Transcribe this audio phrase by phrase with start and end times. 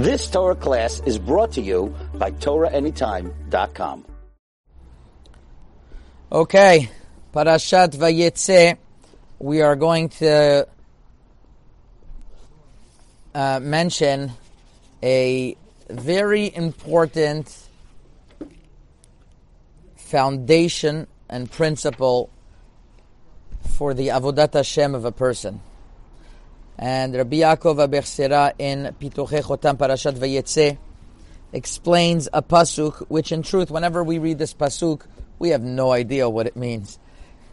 [0.00, 4.06] This Torah class is brought to you by TorahAnytime.com.
[6.32, 6.90] Okay,
[7.34, 8.78] Parashat Vayetze,
[9.38, 10.66] we are going to
[13.34, 14.32] uh, mention
[15.02, 15.54] a
[15.90, 17.54] very important
[19.96, 22.30] foundation and principle
[23.76, 25.60] for the Avodat Hashem of a person.
[26.82, 30.78] And Rabbi Yaakov Abuchatzera in Pituche Chotam Parashat Vayetze
[31.52, 35.02] explains a pasuk, which in truth, whenever we read this pasuk,
[35.38, 36.98] we have no idea what it means.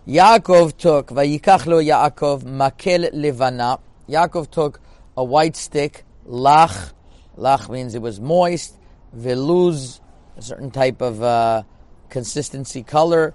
[0.08, 3.80] Yaakov took, Vayikach lo Yaakov makel levana.
[4.08, 4.80] Yaakov took
[5.18, 6.94] a white stick, lach.
[7.38, 8.78] Lach means it was moist.
[9.14, 10.00] Veluz,
[10.38, 11.64] a certain type of uh,
[12.08, 13.34] consistency color.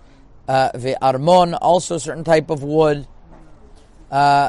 [0.48, 3.06] Uh, ve'armon, also a certain type of wood.
[4.11, 4.48] Uh,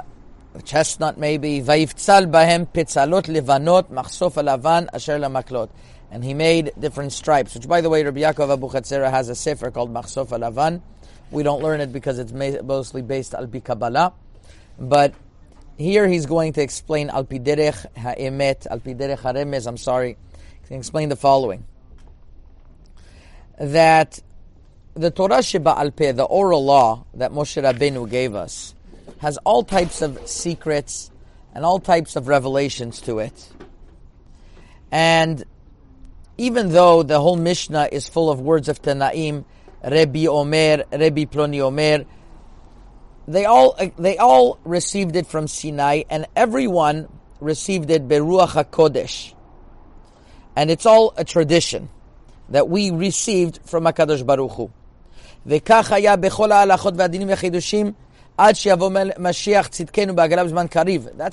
[0.61, 1.61] chestnut maybe.
[1.61, 5.69] Vayiftzal bahem pitzalot levanot machsof alavan asher lamaklot.
[6.11, 9.71] And he made different stripes, which by the way, Rabbi Yaakov Abuchatzera has a sefer
[9.71, 10.81] called Machsof alavan.
[11.31, 14.13] We don't learn it because it's mostly based al Kabbalah.
[14.77, 15.15] But
[15.77, 20.17] here he's going to explain al piderech ha'emet, al piderech haremez, I'm sorry.
[20.67, 21.65] Can explain the following.
[23.59, 24.19] That
[24.93, 28.75] the Torah Sheba al the oral law that Moshe Rabbeinu gave us,
[29.22, 31.10] has all types of secrets
[31.54, 33.48] and all types of revelations to it.
[34.90, 35.44] And
[36.36, 39.44] even though the whole Mishnah is full of words of Tanaim,
[39.84, 42.04] Rebbe Omer, Rebbe Ploni Omer,
[43.26, 47.08] they all they all received it from Sinai, and everyone
[47.40, 49.34] received it beruach hakodesh,
[50.56, 51.90] and it's all a tradition
[52.48, 54.70] that we received from Hakadosh Baruch Hu.
[55.46, 57.92] וכך היה בכל ההלכות והדינים והחידושים
[58.37, 58.63] that's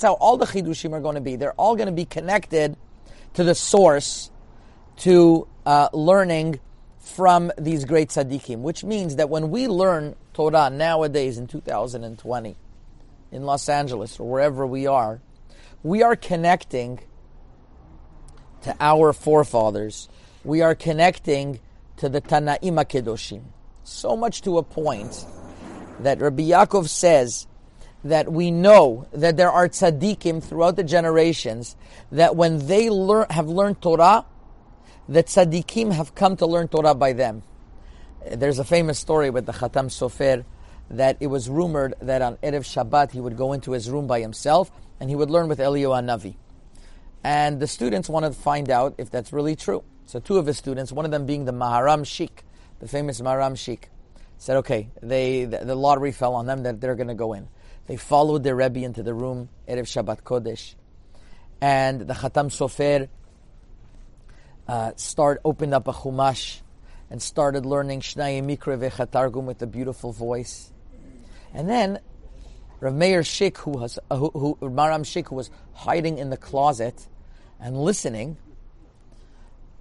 [0.03, 1.37] how all the Chidushim are going to be.
[1.37, 2.77] They're all going to be connected
[3.35, 4.31] to the source,
[4.99, 6.61] to uh, learning
[6.99, 12.57] from these great tzaddikim, which means that when we learn Torah nowadays in 2020,
[13.33, 15.21] in Los Angeles or wherever we are,
[15.83, 17.01] we are connecting
[18.63, 20.09] to our forefathers.
[20.45, 21.61] We are connecting
[21.97, 23.43] to the Tanaim HaKedoshim.
[23.85, 25.25] So much to a point
[26.03, 27.47] that Rabbi Yaakov says
[28.05, 31.77] that we know that there are tzaddikim throughout the generations
[32.11, 34.25] that when they learn, have learned Torah,
[35.09, 37.43] the tzaddikim have come to learn Torah by them.
[38.31, 40.45] There's a famous story with the Khatam Sofer
[40.91, 44.21] that it was rumored that on Erev Shabbat he would go into his room by
[44.21, 46.37] himself and he would learn with Eliyahu Navi.
[47.23, 49.85] And the students wanted to find out if that's really true.
[50.07, 52.43] So two of his students, one of them being the Maharam Shik,
[52.81, 53.85] the famous Maharam Shik,
[54.41, 57.47] said, okay, they, the, lottery fell on them that they're going to go in.
[57.87, 60.75] They followed their Rebbe into the room, Erev Shabbat Kodesh.
[61.61, 63.11] And the Khatam Sofer
[64.67, 66.63] uh, start, opened up a Chumash
[67.11, 70.73] and started learning Shnai Mikra Vechatargum with a beautiful voice.
[71.53, 72.01] And then
[72.81, 76.39] Rav Meir Shik, who was uh, who, who, Maram Shik, who was hiding in the
[76.39, 77.07] closet
[77.61, 78.39] and listening,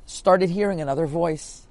[0.05, 1.65] started hearing another voice.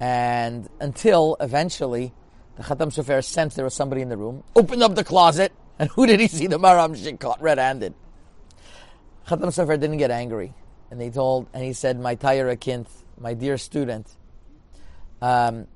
[0.00, 2.12] And until eventually
[2.56, 5.90] the Khatam Sofer sensed there was somebody in the room, opened up the closet, and
[5.90, 6.46] who did he see?
[6.46, 7.94] The Maram Shik caught red-handed.
[9.26, 10.54] Khatam Sofer didn't get angry,
[10.90, 14.06] and he told, and he said, "My Tayar Akinth, my dear student,
[15.20, 15.66] um,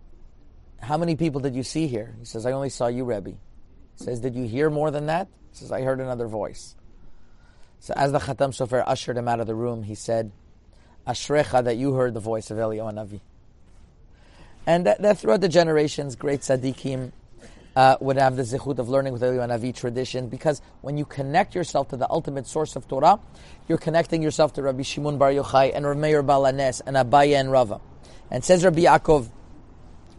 [0.79, 4.05] how many people did you see here?" He says, "I only saw you, Rebbe." He
[4.05, 6.77] says, "Did you hear more than that?" He says, "I heard another voice."
[7.81, 10.31] So as the Khatam Sofer ushered him out of the room, he said,
[11.07, 13.21] "Ashrecha that you heard the voice of Eliyahu Navi."
[14.67, 17.13] And that, that, throughout the generations, great tzaddikim
[17.77, 21.05] uh, would have the zichut of learning with the Eliyahu Navi tradition because when you
[21.05, 23.19] connect yourself to the ultimate source of Torah,
[23.69, 27.81] you're connecting yourself to Rabbi Shimon Bar Yochai and Rameir Balanes and Abaya and Rava.
[28.31, 29.31] And says Rabbi Yaakov,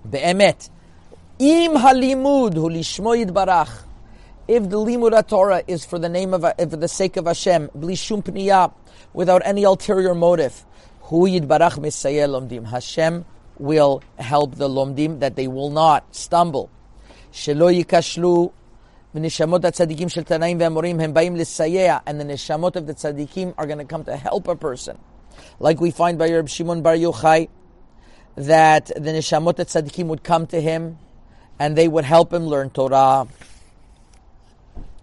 [0.09, 0.69] Be'emet,
[1.39, 3.83] im halimud hu lishmo yitbarach,
[4.47, 7.95] if the limud Torah is for the name of, for the sake of Hashem, bli
[7.95, 8.73] shum pniyah,
[9.13, 10.65] without any ulterior motive,
[11.01, 13.25] hu yitbarach misayel lomdim, Hashem
[13.60, 16.70] will help the lomdim that they will not stumble.
[17.32, 18.50] שלא ייכשלו
[19.14, 23.66] ונשמות הצדיקים של תנאים והמורים הם באים לסייע and the neshamot of the tzaddikim are
[23.66, 24.98] going to come to help a person.
[25.58, 27.48] Like we find by Reb Shimon Bar Yochai
[28.36, 30.98] that the neshamot of tzaddikim would come to him
[31.58, 33.26] and they would help him learn Torah.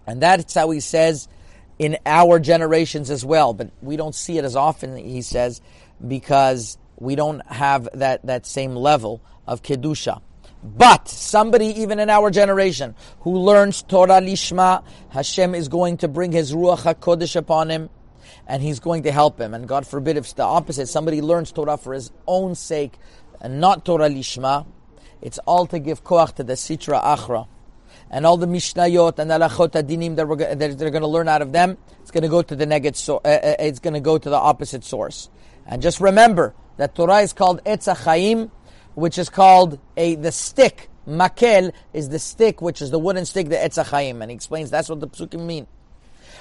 [0.06, 1.28] And that's how he says
[1.78, 5.60] in our generations as well, but we don't see it as often, he says,
[6.06, 10.21] because we don't have that, that same level of Kedusha.
[10.61, 16.31] But somebody even in our generation who learns Torah Lishma, Hashem is going to bring
[16.33, 17.89] His Ruach HaKodesh upon him.
[18.49, 19.53] and he's going to help him.
[19.53, 22.93] And God forbid if it's the opposite, somebody learns Torah for his own sake
[23.39, 24.65] and not Torah lishma,
[25.21, 27.47] it's all to give koach to the Sitra Achra.
[28.09, 31.43] And all the Mishnayot and Alachot Adinim that, we're, that they're going to learn out
[31.43, 33.99] of them, it's going to go to the negative, so, uh, uh, it's going to
[33.99, 35.29] go to the opposite source.
[35.67, 38.49] And just remember that Torah is called Etz Chaim,
[38.95, 40.89] which is called a the stick.
[41.05, 44.21] Makel is the stick, which is the wooden stick, the Etz Chaim.
[44.21, 45.67] And he explains that's what the psukim mean.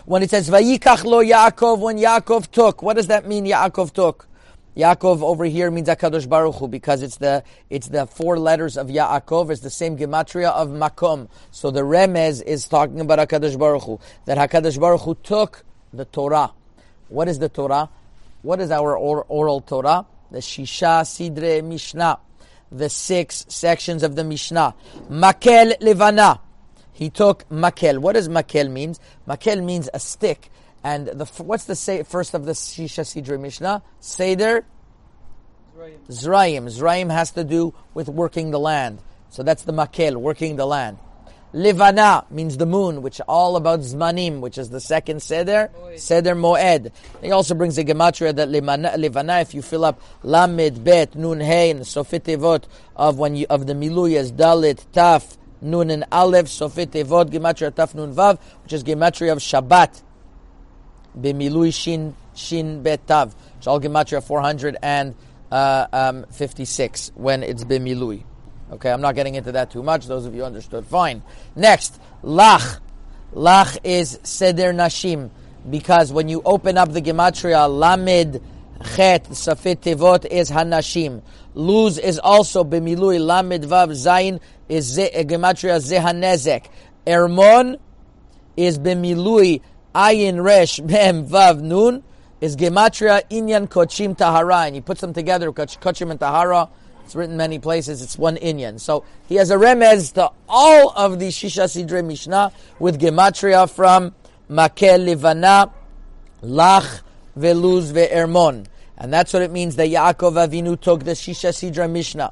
[0.04, 3.46] When it says Vayikach lo Yaakov, when Yaakov took, what does that mean?
[3.46, 4.28] Yaakov took.
[4.76, 8.86] Yaakov over here means Hakadosh Baruch Hu because it's the it's the four letters of
[8.86, 9.50] Yaakov.
[9.50, 11.28] It's the same gematria of Makom.
[11.50, 16.04] So the remez is talking about Hakadosh Baruch Hu that Hakadosh Baruch Hu took the
[16.04, 16.52] Torah.
[17.08, 17.90] What is the Torah?
[18.42, 20.06] What is our oral Torah?
[20.30, 22.18] The Shisha Sidre Mishnah,
[22.70, 24.74] the six sections of the Mishnah.
[25.10, 26.40] Makel Levana.
[26.92, 27.98] He took makel.
[27.98, 28.98] What does makel means?
[29.26, 30.50] Makel means a stick.
[30.82, 33.82] And the what's the say, first of the Shisha Sidre Mishnah?
[34.00, 34.64] Seder?
[36.08, 36.64] Zraim.
[36.64, 38.98] Zraim has to do with working the land.
[39.30, 40.98] So that's the makel, working the land.
[41.54, 46.92] Livana means the moon, which all about Zmanim, which is the second Seder, Seder Moed.
[47.22, 51.70] He also brings a gematria that Livana, if you fill up Lamed, Bet, Nun, Hey,
[51.70, 57.30] and Sofit of when you, of the Miluyas, Dalit, Taf, Nun and Aleph, Sofit Evot,
[57.30, 60.02] Gematria Taf Nun Vav, which is Gematria of Shabbat.
[61.18, 63.34] B'milui Shin, Shin Bet Tav.
[63.56, 65.12] It's all Gematria 456
[65.50, 68.22] uh, um, when it's B'milui.
[68.72, 70.06] Okay, I'm not getting into that too much.
[70.06, 71.22] Those of you understood, fine.
[71.56, 72.80] Next, Lach.
[73.34, 75.30] Lach is Seder Nashim.
[75.68, 78.40] Because when you open up the Gematria, Lamed,
[78.94, 81.22] Chet, Safit Tevot is Hanashim.
[81.54, 86.66] Luz is also B'milui, Lamed Vav, Zayin is ze, eh, gematria zehanezek.
[87.06, 87.78] Ermon
[88.56, 89.60] is bemilui
[89.94, 92.02] ayin resh mem vav nun
[92.40, 96.68] is gematria inyan kochim tahara, and he puts them together kochim and tahara.
[97.08, 98.02] It's written many places.
[98.02, 98.78] It's one inyan.
[98.78, 104.14] So he has a remez to all of the shisha sidre mishnah with gematria from
[104.50, 105.72] makel livana,
[106.42, 107.00] lach
[107.34, 108.66] veluz ve'ermon.
[108.98, 112.30] And that's what it means that Yaakov Avinu took the Shisha Sidra Mishnah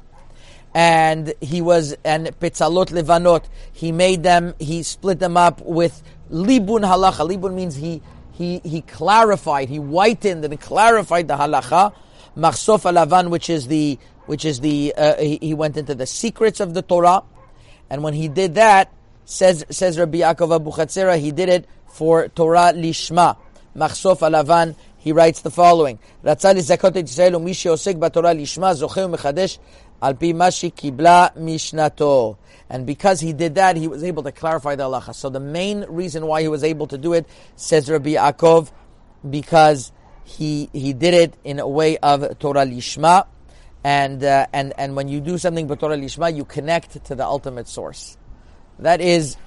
[0.75, 3.45] and he was and pitzalot levanot.
[3.73, 4.53] He made them.
[4.59, 7.27] He split them up with libun halacha.
[7.27, 8.03] Libun means he
[8.33, 9.69] he he clarified.
[9.69, 11.93] He whitened and clarified the halacha.
[12.37, 13.97] Machsof alavan, which is the
[14.27, 17.23] which is the uh, he, he, went into the secrets of the Torah,
[17.89, 18.93] and when he did that,
[19.25, 23.37] says says Rabbi Yaakov Abu Chatzera, he did it for Torah lishma.
[23.75, 24.75] Machsof alavan.
[24.97, 29.57] He writes the following: Ratzal zakot Yisrael u'mi she'osek b'Torah lishma zocheh u'mechadesh
[30.01, 32.37] al pi mashi kibla mishnato.
[32.69, 35.15] And because he did that, he was able to clarify the halacha.
[35.15, 37.25] So the main reason why he was able to do it,
[37.55, 38.71] says Rabbi Yaakov,
[39.27, 39.93] because
[40.27, 43.27] he he did it in a way of Torah lishma,
[43.83, 47.25] and uh, and and when you do something but Torah lishma, you connect to the
[47.25, 48.17] ultimate source.
[48.79, 49.37] That is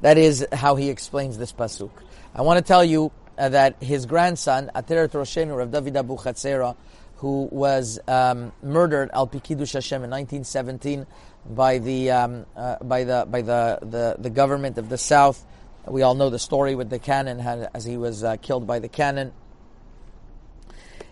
[0.00, 1.90] that is how he explains this pasuk.
[2.34, 6.74] I want to tell you uh, that his grandson, Ateret Roshenu, Rav David Abu Chatzera,
[7.16, 11.06] who was um, murdered al Pikidush Hashem in 1917
[11.50, 15.44] by the um, uh, by the by the, the, the government of the South.
[15.86, 17.40] We all know the story with the cannon
[17.74, 19.32] as he was uh, killed by the cannon.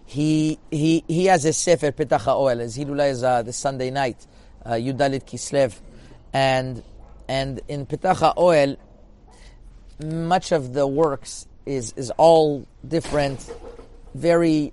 [0.08, 2.60] He he he has a sefer Petach Oel.
[2.60, 4.26] His Hilula is uh, the Sunday night,
[4.64, 5.78] uh, Yudalit Kislev,
[6.32, 6.82] and
[7.28, 8.78] and in Petach Oel,
[10.02, 13.52] much of the works is is all different,
[14.14, 14.72] very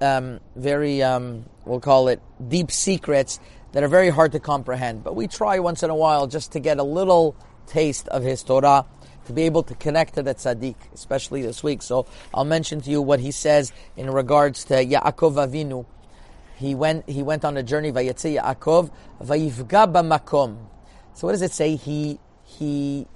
[0.00, 3.40] um, very, um, we'll call it deep secrets
[3.72, 5.04] that are very hard to comprehend.
[5.04, 8.42] But we try once in a while just to get a little taste of his
[8.42, 8.86] Torah,
[9.28, 11.82] to be able to connect to the tzaddik, especially this week.
[11.82, 15.84] So I'll mention to you what he says in regards to Yaakov Avinu.
[16.56, 18.90] He went, he went on a journey, Vayetze Yaakov,
[19.22, 20.56] Vayivga makom.
[21.12, 21.76] So what does it say?
[21.76, 23.06] He, he,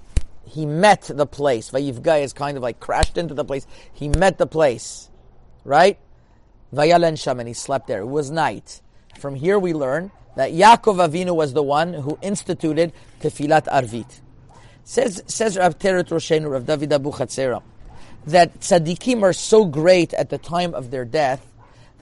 [0.45, 1.71] he met the place.
[1.71, 3.65] Vayivga is kind of like crashed into the place.
[3.91, 5.09] He met the place,
[5.65, 5.97] right?
[6.73, 8.01] Vayalen Sham, and he slept there.
[8.01, 8.81] It was night.
[9.19, 14.21] From here we learn that Yaakov Avinu was the one who instituted Tefilat Arvit.
[14.85, 17.61] Says, says Rav Teret Roshenu, Rav David Abu Chatzera,
[18.27, 21.45] that tzaddikim are so great at the time of their death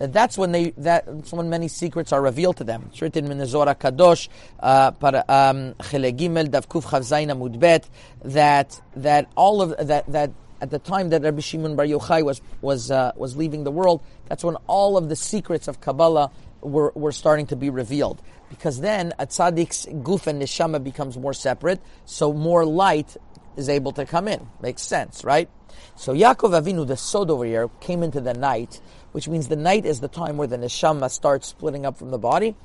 [0.01, 2.85] that that's when they that's when many secrets are revealed to them.
[2.89, 7.85] It's written in the Zohar Kadosh, uh, um, Gimel, Davkuf Chavzayin Amudbet,
[8.25, 12.41] that that all of that that at the time that Rabbi Shimon Bar Yochai was
[12.61, 16.91] was uh, was leaving the world, that's when all of the secrets of Kabbalah were,
[16.95, 18.21] were starting to be revealed.
[18.49, 23.15] Because then a tzaddik's guf and neshama becomes more separate, so more light
[23.55, 24.47] is able to come in.
[24.61, 25.49] Makes sense, right?
[25.95, 29.85] So Yaakov Avinu, the sod over here, came into the night, which means the night
[29.85, 32.55] is the time where the neshama starts splitting up from the body.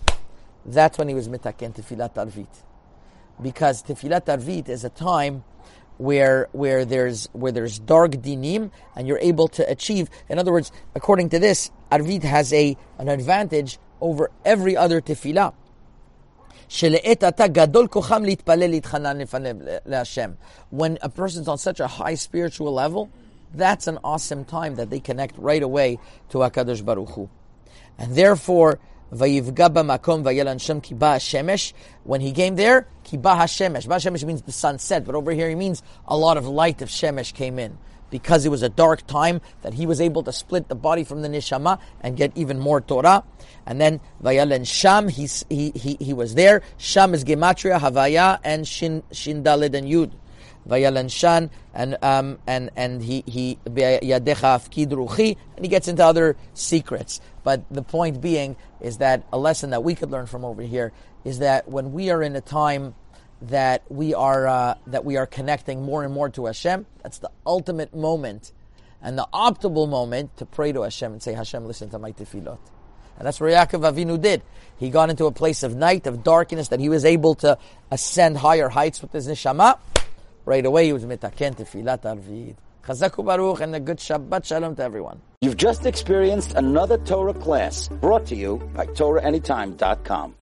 [0.65, 2.49] That's when he was mitaken tefilat arvit,
[3.41, 5.45] because tefilat arvit is a time
[5.99, 10.11] where where there's where there's dark dinim and you're able to achieve.
[10.29, 15.55] In other words, according to this, arvit has a an advantage over every other tefillah.
[20.71, 23.11] When a person's on such a high spiritual level,
[23.55, 25.99] that's an awesome time that they connect right away
[26.31, 27.31] to HaKadosh Baruch Hu.
[27.99, 28.81] And therefore,
[29.13, 31.73] vayelan shemesh.
[32.03, 33.87] When he came there, kiba hashemesh.
[33.89, 36.83] Ba shemesh means the sun set, but over here he means a lot of light
[36.83, 37.79] of shemesh came in
[38.11, 41.23] because it was a dark time that he was able to split the body from
[41.23, 43.25] the neshama and get even more Torah.
[43.67, 46.63] And then Vayalan Sham, he, he, he, was there.
[46.79, 50.13] Sham is Gematria, Havaya, and Shin, Shin Dalid and Yud.
[50.69, 56.37] Vayalan Shan, and um, and and he he Yadecha Ruchi, and he gets into other
[56.55, 57.21] secrets.
[57.45, 60.93] But the point being is that a lesson that we could learn from over here
[61.25, 62.95] is that when we are in a time
[63.43, 66.87] that we are uh, that we are connecting more and more to Hashem.
[67.03, 68.53] That's the ultimate moment
[69.03, 72.59] and the optimal moment to pray to Hashem and say, Hashem, listen to my tefillot.
[73.19, 74.43] And that's what Yaakov Avinu did.
[74.79, 77.57] He got into a place of night, of darkness, that he was able to
[77.91, 79.79] ascend higher heights with his neshama.
[80.45, 82.57] Right away, he was mitaken tefillat arvid.
[82.85, 85.21] Chazaku Baruch and a good Shabbat Shalom to everyone.
[85.41, 90.35] You've just experienced another Torah class brought to you by TorahAnytime.com.